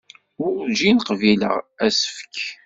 [0.39, 1.55] Werǧin qbileɣ
[1.85, 2.37] asefk.